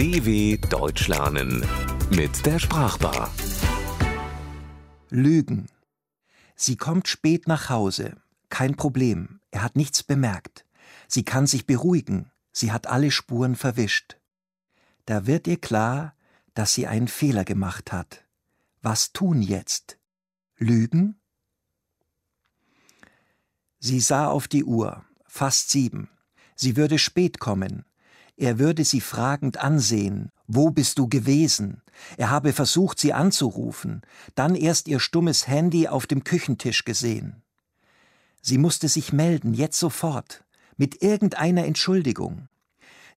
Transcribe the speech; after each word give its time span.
DW 0.00 0.56
Deutsch 0.56 1.08
lernen 1.08 1.62
mit 2.08 2.46
der 2.46 2.58
Sprachbar. 2.58 3.30
Lügen. 5.10 5.66
Sie 6.56 6.78
kommt 6.78 7.06
spät 7.06 7.46
nach 7.46 7.68
Hause. 7.68 8.16
Kein 8.48 8.76
Problem. 8.76 9.40
Er 9.50 9.62
hat 9.62 9.76
nichts 9.76 10.02
bemerkt. 10.02 10.64
Sie 11.06 11.22
kann 11.22 11.46
sich 11.46 11.66
beruhigen. 11.66 12.30
Sie 12.50 12.72
hat 12.72 12.86
alle 12.86 13.10
Spuren 13.10 13.56
verwischt. 13.56 14.16
Da 15.04 15.26
wird 15.26 15.46
ihr 15.46 15.60
klar, 15.60 16.14
dass 16.54 16.72
sie 16.72 16.86
einen 16.86 17.08
Fehler 17.08 17.44
gemacht 17.44 17.92
hat. 17.92 18.24
Was 18.80 19.12
tun 19.12 19.42
jetzt? 19.42 19.98
Lügen? 20.56 21.20
Sie 23.80 24.00
sah 24.00 24.28
auf 24.28 24.48
die 24.48 24.64
Uhr, 24.64 25.04
fast 25.26 25.68
sieben. 25.68 26.08
Sie 26.56 26.78
würde 26.78 26.98
spät 26.98 27.38
kommen. 27.38 27.84
Er 28.40 28.58
würde 28.58 28.86
sie 28.86 29.02
fragend 29.02 29.58
ansehen. 29.58 30.30
Wo 30.46 30.70
bist 30.70 30.98
du 30.98 31.06
gewesen? 31.08 31.82
Er 32.16 32.30
habe 32.30 32.54
versucht, 32.54 32.98
sie 32.98 33.12
anzurufen, 33.12 34.00
dann 34.34 34.54
erst 34.54 34.88
ihr 34.88 34.98
stummes 34.98 35.46
Handy 35.46 35.88
auf 35.88 36.06
dem 36.06 36.24
Küchentisch 36.24 36.86
gesehen. 36.86 37.42
Sie 38.40 38.56
musste 38.56 38.88
sich 38.88 39.12
melden, 39.12 39.52
jetzt 39.52 39.78
sofort, 39.78 40.42
mit 40.78 41.02
irgendeiner 41.02 41.66
Entschuldigung. 41.66 42.48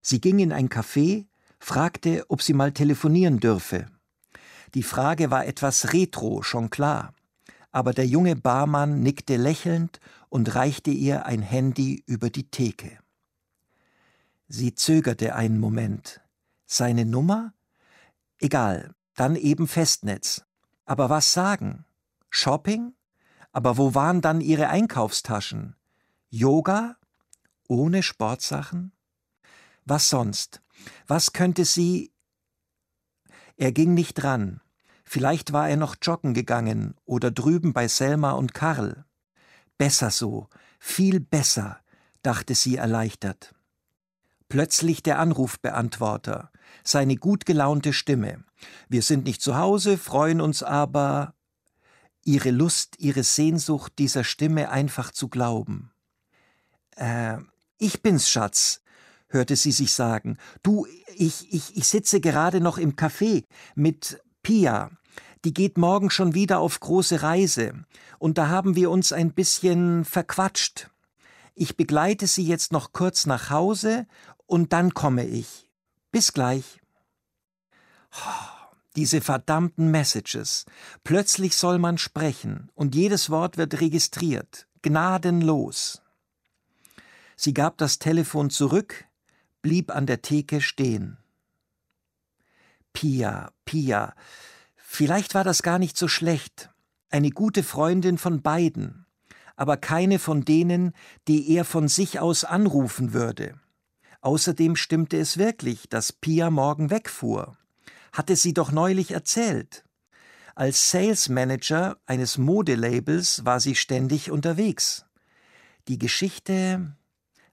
Sie 0.01 0.21
ging 0.21 0.41
in 0.41 0.53
ein 0.53 0.69
Café, 0.69 1.27
fragte, 1.61 2.25
ob 2.29 2.43
sie 2.43 2.53
mal 2.53 2.73
telefonieren 2.73 3.39
dürfe. 3.39 3.87
Die 4.75 4.83
Frage 4.83 5.31
war 5.31 5.47
etwas 5.47 5.93
retro, 5.93 6.43
schon 6.43 6.69
klar. 6.69 7.15
Aber 7.71 7.93
der 7.93 8.09
junge 8.09 8.35
Barmann 8.35 9.05
nickte 9.05 9.37
lächelnd 9.37 10.01
und 10.31 10.57
reichte 10.57 10.91
ihr 10.91 11.27
ein 11.27 11.43
Handy 11.43 12.03
über 12.07 12.29
die 12.29 12.51
Theke. 12.51 12.99
Sie 14.55 14.75
zögerte 14.75 15.35
einen 15.35 15.59
Moment. 15.59 16.21
Seine 16.67 17.07
Nummer? 17.07 17.55
Egal, 18.39 18.95
dann 19.15 19.35
eben 19.35 19.67
Festnetz. 19.67 20.45
Aber 20.85 21.09
was 21.09 21.33
sagen? 21.33 21.87
Shopping? 22.29 22.93
Aber 23.53 23.79
wo 23.79 23.95
waren 23.95 24.21
dann 24.21 24.43
ihre 24.43 24.69
Einkaufstaschen? 24.69 25.75
Yoga? 26.29 26.97
Ohne 27.67 28.03
Sportsachen? 28.03 28.93
Was 29.87 30.11
sonst? 30.11 30.61
Was 31.07 31.33
könnte 31.33 31.65
sie. 31.65 32.13
Er 33.57 33.73
ging 33.73 33.95
nicht 33.95 34.17
dran. 34.17 34.61
Vielleicht 35.03 35.55
war 35.55 35.71
er 35.71 35.79
noch 35.79 35.97
joggen 36.03 36.35
gegangen 36.35 36.95
oder 37.07 37.31
drüben 37.31 37.73
bei 37.73 37.89
Selma 37.89 38.33
und 38.33 38.53
Karl. 38.53 39.07
Besser 39.79 40.11
so, 40.11 40.51
viel 40.79 41.21
besser, 41.21 41.81
dachte 42.21 42.55
sie 42.55 42.77
erleichtert. 42.77 43.55
Plötzlich 44.53 45.03
der 45.03 45.19
Anrufbeantworter, 45.19 46.51
seine 46.85 47.17
gut 47.17 47.47
gelaunte 47.47 47.95
Stimme. 47.95 48.45
Wir 48.91 49.01
sind 49.01 49.25
nicht 49.25 49.41
zu 49.41 49.57
Hause, 49.57 49.97
freuen 49.97 50.43
uns 50.43 50.63
aber. 50.63 51.33
Ihre 52.23 52.51
Lust, 52.51 52.97
ihre 52.99 53.23
Sehnsucht, 53.23 53.95
dieser 53.97 54.25
Stimme 54.25 54.69
einfach 54.69 55.11
zu 55.11 55.29
glauben. 55.29 55.91
Äh, 56.97 57.39
ich 57.79 58.03
bin's, 58.03 58.29
Schatz, 58.29 58.83
hörte 59.31 59.57
sie 59.57 59.73
sich 59.73 59.95
sagen. 59.95 60.37
Du, 60.63 60.87
ich, 61.15 61.51
ich, 61.51 61.75
ich 61.75 61.89
sitze 61.89 62.21
gerade 62.21 62.61
noch 62.61 62.77
im 62.77 62.95
Café 62.95 63.47
mit 63.75 64.21
Pia. 64.43 64.91
Die 65.47 65.55
geht 65.55 65.79
morgen 65.79 66.11
schon 66.11 66.35
wieder 66.35 66.59
auf 66.59 66.79
große 66.79 67.23
Reise. 67.23 67.87
Und 68.19 68.37
da 68.37 68.49
haben 68.49 68.77
wir 68.77 68.91
uns 68.91 69.15
ein 69.15 69.33
bisschen 69.33 70.05
verquatscht. 70.05 70.91
Ich 71.55 71.77
begleite 71.77 72.27
sie 72.27 72.45
jetzt 72.45 72.73
noch 72.73 72.93
kurz 72.93 73.27
nach 73.27 73.51
Hause 73.51 74.07
und 74.53 74.75
dann 74.75 74.93
komme 74.93 75.25
ich. 75.25 75.67
Bis 76.11 76.35
gleich. 76.35 76.79
Diese 78.97 79.23
verdammten 79.23 79.91
Messages. 79.91 80.67
Plötzlich 81.05 81.57
soll 81.57 81.79
man 81.79 81.97
sprechen 81.97 82.71
und 82.75 82.95
jedes 82.95 83.31
Wort 83.31 83.57
wird 83.57 83.81
registriert. 83.81 84.69
Gnadenlos. 84.83 86.03
Sie 87.35 87.55
gab 87.55 87.79
das 87.79 87.99
Telefon 87.99 88.51
zurück, 88.51 89.07
blieb 89.63 89.91
an 89.91 90.05
der 90.05 90.21
Theke 90.21 90.61
stehen. 90.61 91.17
Pia, 92.93 93.53
Pia. 93.65 94.15
Vielleicht 94.77 95.35
war 95.35 95.45
das 95.45 95.63
gar 95.63 95.79
nicht 95.79 95.97
so 95.97 96.09
schlecht. 96.09 96.69
Eine 97.09 97.31
gute 97.31 97.63
Freundin 97.63 98.19
von 98.19 98.43
beiden, 98.43 99.07
aber 99.57 99.79
keine 99.79 100.19
von 100.19 100.45
denen, 100.45 100.93
die 101.27 101.49
er 101.55 101.65
von 101.65 101.89
sich 101.89 102.21
aus 102.21 102.45
anrufen 102.45 103.15
würde. 103.15 103.59
Außerdem 104.23 104.77
stimmte 104.77 105.19
es 105.19 105.37
wirklich, 105.37 105.89
dass 105.89 106.13
Pia 106.13 106.49
morgen 106.49 106.91
wegfuhr. 106.91 107.59
Hatte 108.13 108.37
sie 108.37 108.55
doch 108.55 108.71
neulich 108.71 109.11
erzählt. 109.11 109.85
Als 110.55 110.91
Sales 110.91 111.29
Manager 111.29 111.99
eines 112.07 112.39
Modelabels 112.39 113.45
war 113.45 113.59
sie 113.59 113.75
ständig 113.75 114.31
unterwegs. 114.31 115.05
Die 115.89 115.99
Geschichte 115.99 116.97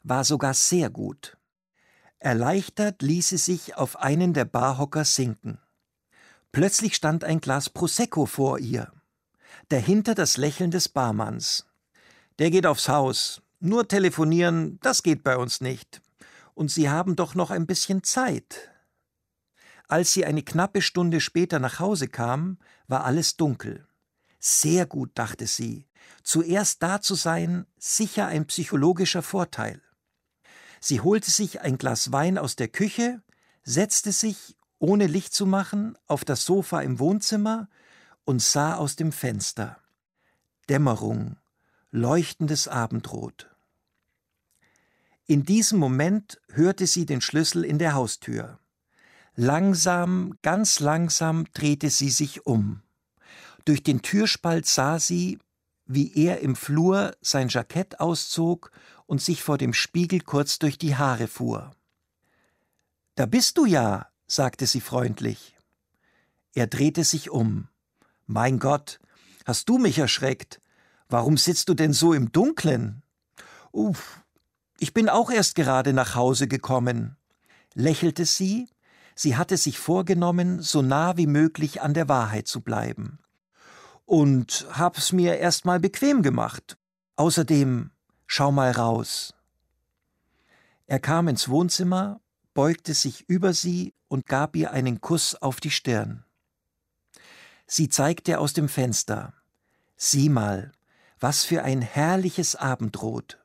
war 0.04 0.24
sogar 0.24 0.54
sehr 0.54 0.92
gut. 0.92 1.38
Erleichtert 2.20 3.02
ließ 3.02 3.30
sie 3.30 3.38
sich 3.38 3.76
auf 3.76 3.98
einen 3.98 4.34
der 4.34 4.46
Barhocker 4.46 5.06
sinken. 5.06 5.60
Plötzlich 6.52 6.96
stand 6.96 7.24
ein 7.24 7.42
Glas 7.42 7.70
Prosecco 7.70 8.28
vor 8.28 8.60
ihr. 8.60 8.92
Dahinter 9.70 10.14
das 10.14 10.38
Lächeln 10.38 10.70
des 10.70 10.88
Barmanns. 10.90 11.66
Der 12.38 12.52
geht 12.52 12.68
aufs 12.68 12.90
Haus. 12.90 13.42
Nur 13.60 13.88
telefonieren, 13.88 14.80
das 14.82 15.02
geht 15.02 15.24
bei 15.24 15.36
uns 15.38 15.62
nicht 15.62 16.02
und 16.60 16.70
Sie 16.70 16.90
haben 16.90 17.16
doch 17.16 17.36
noch 17.36 17.52
ein 17.52 17.66
bisschen 17.66 18.04
Zeit. 18.04 18.70
Als 19.88 20.12
sie 20.12 20.26
eine 20.26 20.44
knappe 20.44 20.82
Stunde 20.82 21.22
später 21.22 21.58
nach 21.58 21.80
Hause 21.80 22.10
kam, 22.10 22.58
war 22.90 23.06
alles 23.06 23.38
dunkel. 23.38 23.88
Sehr 24.40 24.86
gut, 24.86 25.12
dachte 25.14 25.48
sie. 25.48 25.88
Zuerst 26.22 26.84
da 26.84 27.00
zu 27.00 27.16
sein, 27.16 27.66
sicher 27.78 28.28
ein 28.28 28.46
psychologischer 28.46 29.22
Vorteil. 29.22 29.82
Sie 30.82 31.00
holte 31.00 31.32
sich 31.32 31.62
ein 31.62 31.78
Glas 31.78 32.12
Wein 32.12 32.38
aus 32.38 32.58
der 32.58 32.68
Küche, 32.68 33.22
setzte 33.64 34.12
sich, 34.12 34.58
ohne 34.80 35.08
Licht 35.08 35.34
zu 35.34 35.46
machen, 35.46 35.98
auf 36.08 36.26
das 36.26 36.44
Sofa 36.44 36.82
im 36.82 37.00
Wohnzimmer 37.00 37.70
und 38.26 38.42
sah 38.42 38.76
aus 38.76 38.98
dem 38.98 39.14
Fenster. 39.14 39.78
Dämmerung, 40.68 41.38
leuchtendes 41.92 42.68
Abendrot. 42.68 43.49
In 45.30 45.44
diesem 45.44 45.78
Moment 45.78 46.42
hörte 46.54 46.88
sie 46.88 47.06
den 47.06 47.22
Schlüssel 47.22 47.64
in 47.64 47.78
der 47.78 47.94
Haustür. 47.94 48.58
Langsam, 49.36 50.34
ganz 50.42 50.80
langsam 50.80 51.46
drehte 51.54 51.92
sie 51.92 52.10
sich 52.10 52.48
um. 52.48 52.82
Durch 53.64 53.84
den 53.84 54.02
Türspalt 54.02 54.66
sah 54.66 54.98
sie, 54.98 55.38
wie 55.86 56.12
er 56.16 56.40
im 56.40 56.56
Flur 56.56 57.16
sein 57.22 57.48
Jackett 57.48 58.00
auszog 58.00 58.72
und 59.06 59.22
sich 59.22 59.44
vor 59.44 59.60
dem 59.60 59.72
Spiegel 59.72 60.22
kurz 60.22 60.58
durch 60.58 60.80
die 60.80 60.96
Haare 60.96 61.28
fuhr. 61.28 61.76
Da 63.14 63.28
bist 63.28 63.60
du 63.60 63.66
ja, 63.66 64.08
sagte 64.26 64.66
sie 64.66 64.82
freundlich. 64.82 65.56
Er 66.56 66.66
drehte 66.66 67.04
sich 67.04 67.30
um. 67.30 67.68
Mein 68.26 68.58
Gott, 68.58 69.00
hast 69.46 69.70
du 69.70 69.78
mich 69.78 70.00
erschreckt? 70.00 70.60
Warum 71.08 71.38
sitzt 71.38 71.70
du 71.70 71.76
denn 71.76 71.94
so 71.94 72.14
im 72.14 72.32
Dunklen? 72.32 73.04
Uff, 73.72 74.24
ich 74.80 74.94
bin 74.94 75.10
auch 75.10 75.30
erst 75.30 75.56
gerade 75.56 75.94
nach 75.94 76.16
Hause 76.16 76.48
gekommen, 76.48 77.18
lächelte 77.74 78.26
sie, 78.26 78.70
sie 79.16 79.36
hatte 79.36 79.58
sich 79.58 79.80
vorgenommen, 79.80 80.62
so 80.62 80.82
nah 80.82 81.18
wie 81.18 81.28
möglich 81.28 81.82
an 81.82 81.94
der 81.94 82.08
Wahrheit 82.08 82.48
zu 82.48 82.62
bleiben. 82.62 83.20
Und 84.06 84.66
hab's 84.72 85.12
mir 85.12 85.38
erst 85.38 85.66
mal 85.66 85.80
bequem 85.80 86.24
gemacht. 86.24 86.78
Außerdem, 87.16 87.92
schau 88.26 88.52
mal 88.52 88.72
raus. 88.72 89.36
Er 90.88 91.00
kam 91.00 91.28
ins 91.28 91.50
Wohnzimmer, 91.50 92.20
beugte 92.54 92.94
sich 92.94 93.30
über 93.30 93.54
sie 93.54 93.94
und 94.08 94.26
gab 94.26 94.56
ihr 94.56 94.72
einen 94.72 95.02
Kuss 95.02 95.36
auf 95.36 95.60
die 95.60 95.70
Stirn. 95.70 96.24
Sie 97.68 97.90
zeigte 97.90 98.40
aus 98.40 98.54
dem 98.54 98.68
Fenster. 98.68 99.34
Sieh 99.96 100.30
mal, 100.30 100.72
was 101.20 101.44
für 101.44 101.64
ein 101.64 101.82
herrliches 101.82 102.56
Abendrot. 102.56 103.39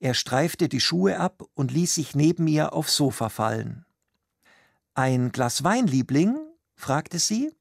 Er 0.00 0.14
streifte 0.14 0.70
die 0.70 0.80
Schuhe 0.80 1.20
ab 1.20 1.44
und 1.54 1.70
ließ 1.70 1.94
sich 1.94 2.14
neben 2.14 2.46
ihr 2.46 2.72
aufs 2.72 2.96
Sofa 2.96 3.28
fallen. 3.28 3.84
Ein 4.94 5.30
Glas 5.30 5.62
Wein, 5.62 5.86
Liebling? 5.86 6.38
fragte 6.74 7.18
sie. 7.18 7.54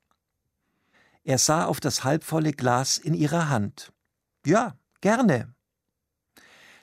Er 1.26 1.38
sah 1.38 1.66
auf 1.66 1.82
das 1.82 2.06
halbvolle 2.06 2.54
Glas 2.54 2.98
in 2.98 3.14
ihrer 3.14 3.50
Hand. 3.50 3.92
Ja, 4.46 4.78
gerne. 5.02 5.54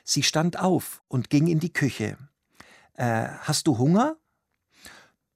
Sie 0.03 0.21
stand 0.21 0.59
auf 0.59 1.01
und 1.07 1.31
ging 1.31 1.47
in 1.47 1.59
die 1.59 1.73
Küche. 1.73 2.17
Äh, 2.93 3.27
hast 3.41 3.65
du 3.65 3.79
Hunger? 3.79 4.15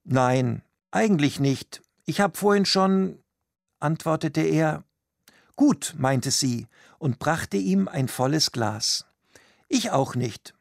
Nein, 0.04 0.62
eigentlich 0.92 1.40
nicht. 1.40 1.82
Ich 2.06 2.22
hab 2.22 2.38
vorhin 2.38 2.66
schon, 2.66 3.24
antwortete 3.80 4.42
er. 4.42 4.84
Gut, 5.56 5.96
meinte 5.98 6.30
sie 6.30 6.68
und 7.00 7.18
brachte 7.18 7.58
ihm 7.58 7.88
ein 7.88 8.08
volles 8.08 8.52
Glas. 8.52 9.06
Ich 9.74 9.92
auch 9.92 10.16
nicht. 10.16 10.54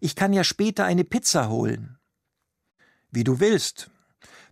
Ich 0.00 0.16
kann 0.16 0.32
ja 0.32 0.42
später 0.42 0.86
eine 0.86 1.04
Pizza 1.04 1.50
holen. 1.50 1.98
Wie 3.10 3.22
du 3.22 3.38
willst. 3.38 3.90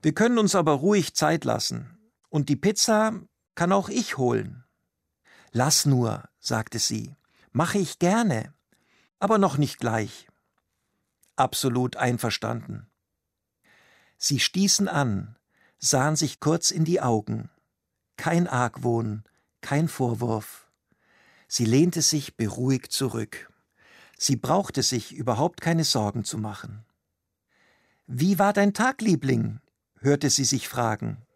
Wir 0.03 0.13
können 0.13 0.37
uns 0.37 0.55
aber 0.55 0.73
ruhig 0.73 1.15
Zeit 1.15 1.47
lassen. 1.47 1.99
Und 2.29 2.51
die 2.51 2.57
Pizza 2.57 3.15
kann 3.55 3.73
auch 3.73 3.89
ich 3.89 4.19
holen. 4.19 4.65
Lass 5.51 5.87
nur, 5.87 6.29
sagte 6.41 6.79
sie. 6.79 7.17
Mache 7.53 7.79
ich 7.79 7.99
gerne. 7.99 8.53
Aber 9.19 9.39
noch 9.39 9.57
nicht 9.57 9.79
gleich. 9.79 10.29
Absolut 11.37 11.97
einverstanden. 11.97 12.91
Sie 14.19 14.41
stießen 14.41 14.89
an, 14.89 15.37
sahen 15.79 16.17
sich 16.17 16.39
kurz 16.39 16.71
in 16.71 16.85
die 16.85 17.01
Augen. 17.01 17.49
Kein 18.19 18.47
Argwohn, 18.47 19.25
kein 19.63 19.89
Vorwurf. 19.89 20.71
Sie 21.49 21.65
lehnte 21.65 22.03
sich 22.03 22.37
beruhigt 22.37 22.93
zurück. 22.93 23.49
Sie 24.25 24.37
brauchte 24.37 24.85
sich 24.85 25.13
überhaupt 25.13 25.61
keine 25.61 25.83
Sorgen 25.83 26.23
zu 26.23 26.39
machen. 26.39 26.85
Wie 28.07 28.39
war 28.39 28.53
dein 28.53 28.73
Tag, 28.73 29.01
Liebling? 29.01 29.59
hörte 29.99 30.31
sie 30.31 30.45
sich 30.45 30.69
fragen. 30.69 31.27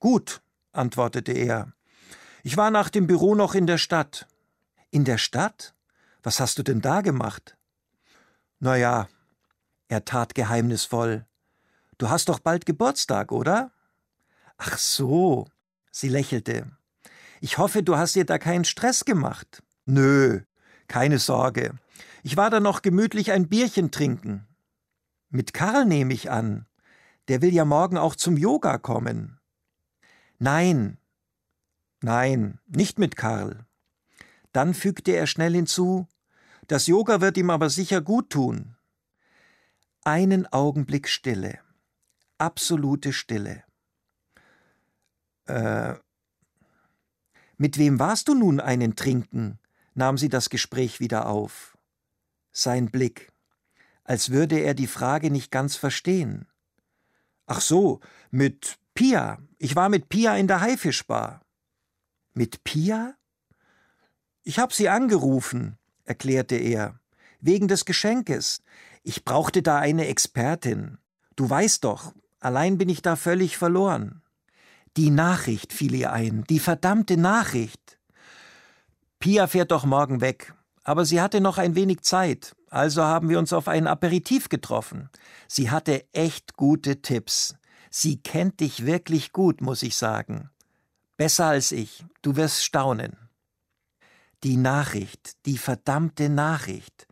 Gut, 0.00 0.42
antwortete 0.70 1.32
er. 1.32 1.72
Ich 2.42 2.58
war 2.58 2.70
nach 2.70 2.90
dem 2.90 3.06
Büro 3.06 3.34
noch 3.34 3.54
in 3.54 3.66
der 3.66 3.78
Stadt. 3.78 4.26
In 4.90 5.06
der 5.06 5.16
Stadt? 5.16 5.74
Was 6.22 6.38
hast 6.38 6.58
du 6.58 6.62
denn 6.62 6.82
da 6.82 7.00
gemacht? 7.00 7.56
Na 8.58 8.76
ja, 8.76 9.08
er 9.88 10.04
tat 10.04 10.34
geheimnisvoll. 10.34 11.24
Du 11.96 12.10
hast 12.10 12.28
doch 12.28 12.40
bald 12.40 12.66
Geburtstag, 12.66 13.32
oder? 13.32 13.70
Ach 14.58 14.76
so, 14.76 15.48
sie 15.90 16.10
lächelte. 16.10 16.70
Ich 17.40 17.56
hoffe, 17.56 17.82
du 17.82 17.96
hast 17.96 18.14
dir 18.14 18.26
da 18.26 18.36
keinen 18.36 18.66
Stress 18.66 19.06
gemacht. 19.06 19.62
Nö, 19.86 20.42
keine 20.86 21.18
Sorge. 21.18 21.78
Ich 22.26 22.36
war 22.36 22.50
da 22.50 22.58
noch 22.58 22.82
gemütlich 22.82 23.30
ein 23.30 23.48
Bierchen 23.48 23.92
trinken. 23.92 24.48
Mit 25.28 25.54
Karl 25.54 25.84
nehme 25.84 26.12
ich 26.12 26.28
an. 26.28 26.66
Der 27.28 27.40
will 27.40 27.54
ja 27.54 27.64
morgen 27.64 27.96
auch 27.96 28.16
zum 28.16 28.36
Yoga 28.36 28.78
kommen. 28.78 29.38
Nein, 30.40 30.98
nein, 32.00 32.58
nicht 32.66 32.98
mit 32.98 33.14
Karl. 33.14 33.64
Dann 34.50 34.74
fügte 34.74 35.12
er 35.12 35.28
schnell 35.28 35.54
hinzu, 35.54 36.08
das 36.66 36.88
Yoga 36.88 37.20
wird 37.20 37.36
ihm 37.36 37.48
aber 37.48 37.70
sicher 37.70 38.00
gut 38.00 38.30
tun. 38.30 38.74
Einen 40.02 40.48
Augenblick 40.48 41.08
Stille, 41.08 41.60
absolute 42.38 43.12
Stille. 43.12 43.62
Äh, 45.44 45.94
mit 47.56 47.78
wem 47.78 48.00
warst 48.00 48.26
du 48.26 48.34
nun 48.34 48.58
einen 48.58 48.96
trinken? 48.96 49.60
nahm 49.94 50.18
sie 50.18 50.28
das 50.28 50.50
Gespräch 50.50 50.98
wieder 50.98 51.26
auf. 51.28 51.75
Sein 52.58 52.90
Blick, 52.90 53.34
als 54.02 54.30
würde 54.30 54.60
er 54.60 54.72
die 54.72 54.86
Frage 54.86 55.30
nicht 55.30 55.50
ganz 55.50 55.76
verstehen. 55.76 56.48
Ach 57.44 57.60
so, 57.60 58.00
mit 58.30 58.78
Pia. 58.94 59.36
Ich 59.58 59.76
war 59.76 59.90
mit 59.90 60.08
Pia 60.08 60.34
in 60.38 60.48
der 60.48 60.62
Haifischbar. 60.62 61.42
Mit 62.32 62.64
Pia? 62.64 63.14
Ich 64.42 64.58
hab 64.58 64.72
sie 64.72 64.88
angerufen, 64.88 65.76
erklärte 66.04 66.56
er, 66.56 66.98
wegen 67.40 67.68
des 67.68 67.84
Geschenkes. 67.84 68.62
Ich 69.02 69.26
brauchte 69.26 69.60
da 69.60 69.78
eine 69.78 70.06
Expertin. 70.06 70.96
Du 71.36 71.50
weißt 71.50 71.84
doch, 71.84 72.14
allein 72.40 72.78
bin 72.78 72.88
ich 72.88 73.02
da 73.02 73.16
völlig 73.16 73.58
verloren. 73.58 74.22
Die 74.96 75.10
Nachricht 75.10 75.74
fiel 75.74 75.94
ihr 75.94 76.10
ein, 76.10 76.44
die 76.44 76.58
verdammte 76.58 77.18
Nachricht. 77.18 77.98
Pia 79.18 79.46
fährt 79.46 79.72
doch 79.72 79.84
morgen 79.84 80.22
weg, 80.22 80.54
aber 80.86 81.04
sie 81.04 81.20
hatte 81.20 81.40
noch 81.40 81.58
ein 81.58 81.74
wenig 81.74 82.02
Zeit, 82.02 82.54
also 82.70 83.02
haben 83.02 83.28
wir 83.28 83.40
uns 83.40 83.52
auf 83.52 83.66
ein 83.66 83.88
Aperitif 83.88 84.48
getroffen. 84.48 85.10
Sie 85.48 85.68
hatte 85.68 86.06
echt 86.12 86.54
gute 86.54 87.02
Tipps. 87.02 87.56
Sie 87.90 88.22
kennt 88.22 88.60
dich 88.60 88.86
wirklich 88.86 89.32
gut, 89.32 89.60
muss 89.60 89.82
ich 89.82 89.96
sagen. 89.96 90.48
Besser 91.16 91.46
als 91.46 91.72
ich, 91.72 92.04
du 92.22 92.36
wirst 92.36 92.64
staunen. 92.64 93.16
Die 94.44 94.56
Nachricht, 94.56 95.44
die 95.44 95.58
verdammte 95.58 96.28
Nachricht. 96.28 97.08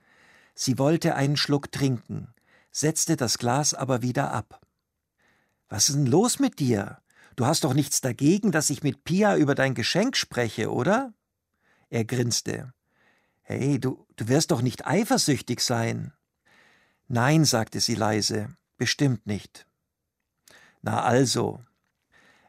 Sie 0.54 0.78
wollte 0.78 1.16
einen 1.16 1.36
Schluck 1.36 1.72
trinken, 1.72 2.32
setzte 2.70 3.16
das 3.16 3.38
Glas 3.38 3.74
aber 3.74 4.02
wieder 4.02 4.32
ab. 4.32 4.60
Was 5.68 5.88
ist 5.88 5.96
denn 5.96 6.06
los 6.06 6.38
mit 6.38 6.60
dir? 6.60 6.98
Du 7.34 7.44
hast 7.44 7.64
doch 7.64 7.74
nichts 7.74 8.00
dagegen, 8.00 8.52
dass 8.52 8.70
ich 8.70 8.84
mit 8.84 9.02
Pia 9.02 9.36
über 9.36 9.56
dein 9.56 9.74
Geschenk 9.74 10.16
spreche, 10.16 10.70
oder? 10.70 11.12
Er 11.90 12.04
grinste. 12.04 12.72
Hey, 13.46 13.78
du, 13.78 14.06
du 14.16 14.28
wirst 14.28 14.50
doch 14.50 14.62
nicht 14.62 14.86
eifersüchtig 14.86 15.60
sein. 15.60 16.14
Nein, 17.08 17.44
sagte 17.44 17.78
sie 17.78 17.94
leise, 17.94 18.56
bestimmt 18.78 19.26
nicht. 19.26 19.66
Na 20.80 21.02
also. 21.02 21.62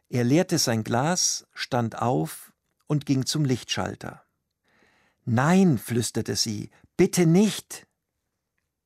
Er 0.07 0.23
leerte 0.23 0.57
sein 0.57 0.85
Glas, 0.85 1.47
stand 1.53 2.01
auf 2.01 2.53
und 2.87 3.05
ging 3.05 3.25
zum 3.25 3.43
Lichtschalter. 3.43 4.23
Nein, 5.25 5.77
flüsterte 5.77 6.37
sie, 6.37 6.69
bitte 6.95 7.25
nicht. 7.25 7.87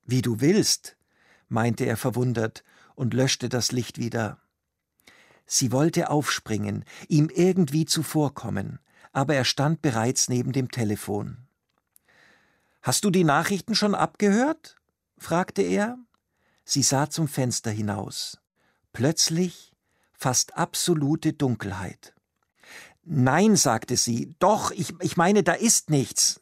Wie 0.03 0.23
du 0.23 0.41
willst, 0.41 0.97
meinte 1.47 1.85
er 1.85 1.97
verwundert 1.97 2.63
und 2.95 3.13
löschte 3.13 3.49
das 3.49 3.71
Licht 3.71 3.99
wieder. 3.99 4.41
Sie 5.45 5.71
wollte 5.71 6.09
aufspringen, 6.09 6.85
ihm 7.07 7.29
irgendwie 7.29 7.85
zuvorkommen, 7.85 8.79
aber 9.11 9.35
er 9.35 9.45
stand 9.45 9.83
bereits 9.83 10.27
neben 10.27 10.53
dem 10.53 10.71
Telefon. 10.71 11.48
Hast 12.81 13.03
du 13.03 13.09
die 13.09 13.23
Nachrichten 13.23 13.75
schon 13.75 13.95
abgehört? 13.95 14.75
fragte 15.17 15.61
er. 15.61 15.97
Sie 16.63 16.83
sah 16.83 17.09
zum 17.09 17.27
Fenster 17.27 17.71
hinaus. 17.71 18.37
Plötzlich 18.93 19.73
fast 20.13 20.55
absolute 20.55 21.33
Dunkelheit. 21.33 22.13
Nein, 23.03 23.55
sagte 23.55 23.97
sie, 23.97 24.35
doch, 24.39 24.71
ich, 24.71 24.93
ich 25.01 25.17
meine, 25.17 25.43
da 25.43 25.53
ist 25.53 25.89
nichts. 25.89 26.41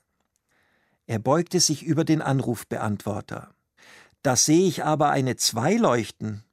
Er 1.06 1.20
beugte 1.20 1.60
sich 1.60 1.84
über 1.84 2.04
den 2.04 2.22
Anrufbeantworter. 2.22 3.54
Da 4.22 4.36
sehe 4.36 4.68
ich 4.68 4.84
aber 4.84 5.10
eine 5.10 5.38
Zwei 5.38 5.76
leuchten. 5.76 6.44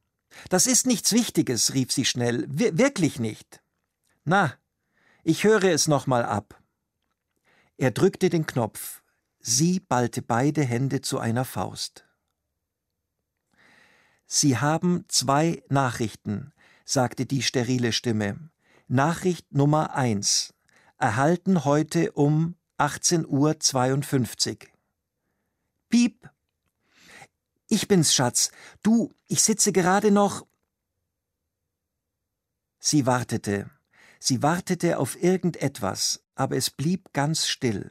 Das 0.49 0.67
ist 0.67 0.87
nichts 0.87 1.13
Wichtiges, 1.13 1.75
rief 1.75 1.93
sie 1.93 2.05
schnell, 2.05 2.47
Wir 2.49 2.79
wirklich 2.79 3.19
nicht. 3.19 3.63
Na, 4.25 4.55
ich 5.25 5.45
höre 5.45 5.65
es 5.65 5.89
nochmal 5.89 6.25
ab. 6.25 6.61
Er 7.77 7.91
drückte 7.91 8.31
den 8.31 8.47
Knopf. 8.47 9.03
Sie 9.47 9.79
ballte 9.79 10.23
beide 10.23 10.63
Hände 10.63 11.03
zu 11.03 11.19
einer 11.19 11.45
Faust. 11.45 12.07
Sie 14.25 14.57
haben 14.57 15.05
zwei 15.09 15.63
Nachrichten, 15.69 16.55
sagte 16.87 17.27
die 17.27 17.43
sterile 17.43 17.93
Stimme. 17.93 18.49
Nachricht 18.89 19.53
Nummer 19.53 19.95
eins. 19.95 20.55
Erhalten 20.97 21.67
heute 21.67 22.13
um 22.13 22.57
18.52 22.79 24.63
Uhr. 24.63 24.69
Piep. 25.91 26.31
Ich 27.69 27.87
bin's, 27.87 28.15
Schatz. 28.15 28.51
Du, 28.83 29.13
ich 29.29 29.43
sitze 29.43 29.73
gerade 29.73 30.11
noch. 30.11 30.47
Sie 32.79 33.05
wartete. 33.05 33.71
Sie 34.19 34.43
wartete 34.43 34.99
auf 34.99 35.23
irgendetwas, 35.23 36.25
aber 36.35 36.57
es 36.57 36.71
blieb 36.71 37.13
ganz 37.13 37.47
still. 37.47 37.91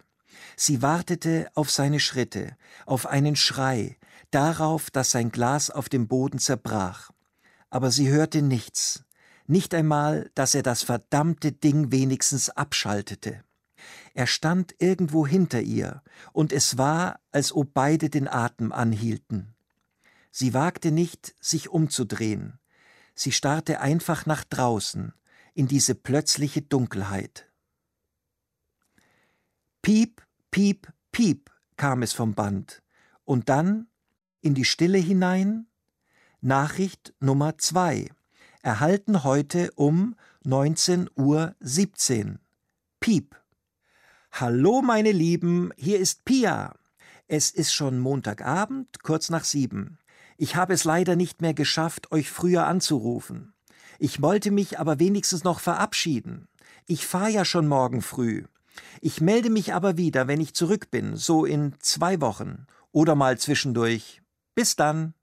Sie 0.55 0.81
wartete 0.81 1.49
auf 1.55 1.71
seine 1.71 1.99
Schritte, 1.99 2.55
auf 2.85 3.05
einen 3.05 3.35
Schrei, 3.35 3.97
darauf, 4.31 4.91
dass 4.91 5.11
sein 5.11 5.31
Glas 5.31 5.69
auf 5.69 5.89
dem 5.89 6.07
Boden 6.07 6.39
zerbrach. 6.39 7.11
Aber 7.69 7.91
sie 7.91 8.09
hörte 8.09 8.41
nichts, 8.41 9.03
nicht 9.47 9.73
einmal, 9.73 10.31
dass 10.35 10.55
er 10.55 10.63
das 10.63 10.83
verdammte 10.83 11.51
Ding 11.51 11.91
wenigstens 11.91 12.49
abschaltete. 12.49 13.43
Er 14.13 14.27
stand 14.27 14.75
irgendwo 14.79 15.27
hinter 15.27 15.61
ihr, 15.61 16.01
und 16.31 16.53
es 16.53 16.77
war, 16.77 17.19
als 17.31 17.51
ob 17.51 17.73
beide 17.73 18.09
den 18.09 18.27
Atem 18.27 18.71
anhielten. 18.71 19.55
Sie 20.31 20.53
wagte 20.53 20.91
nicht, 20.91 21.35
sich 21.39 21.69
umzudrehen. 21.69 22.59
Sie 23.15 23.31
starrte 23.31 23.81
einfach 23.81 24.25
nach 24.25 24.43
draußen, 24.43 25.13
in 25.53 25.67
diese 25.67 25.93
plötzliche 25.93 26.61
Dunkelheit. 26.61 27.47
Piep, 29.85 30.21
piep, 30.49 30.87
piep 31.11 31.51
kam 31.75 32.03
es 32.03 32.13
vom 32.13 32.35
Band. 32.35 32.81
Und 33.25 33.49
dann 33.49 33.87
in 34.39 34.53
die 34.53 34.63
Stille 34.63 34.97
hinein 34.97 35.67
Nachricht 36.39 37.13
Nummer 37.19 37.57
zwei. 37.57 38.09
Erhalten 38.61 39.25
heute 39.25 39.71
um 39.75 40.15
19.17 40.45 41.17
Uhr. 41.17 42.39
Piep. 43.01 43.35
Hallo, 44.31 44.81
meine 44.81 45.11
Lieben, 45.11 45.73
hier 45.75 45.99
ist 45.99 46.23
Pia. 46.23 46.75
Es 47.27 47.51
ist 47.51 47.73
schon 47.73 47.99
Montagabend, 47.99 49.03
kurz 49.03 49.29
nach 49.29 49.43
sieben. 49.43 49.99
Ich 50.37 50.55
habe 50.55 50.75
es 50.75 50.85
leider 50.85 51.17
nicht 51.17 51.41
mehr 51.41 51.53
geschafft, 51.53 52.09
euch 52.13 52.31
früher 52.31 52.67
anzurufen. 52.67 53.53
Ich 53.99 54.21
wollte 54.21 54.49
mich 54.49 54.79
aber 54.79 54.99
wenigstens 54.99 55.43
noch 55.43 55.59
verabschieden. 55.59 56.47
Ich 56.87 57.05
fahre 57.05 57.31
ja 57.31 57.43
schon 57.43 57.67
morgen 57.67 58.01
früh. 58.01 58.45
Ich 59.01 59.21
melde 59.21 59.49
mich 59.49 59.73
aber 59.73 59.97
wieder, 59.97 60.27
wenn 60.27 60.41
ich 60.41 60.53
zurück 60.53 60.91
bin, 60.91 61.15
so 61.15 61.45
in 61.45 61.73
zwei 61.79 62.21
Wochen 62.21 62.67
oder 62.91 63.15
mal 63.15 63.37
zwischendurch. 63.37 64.21
Bis 64.55 64.75
dann. 64.75 65.13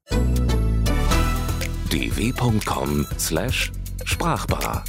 dw.com/sprachbar 1.89 4.83